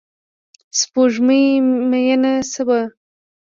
[0.79, 1.45] سپوږمۍ
[1.89, 2.81] میینه شوه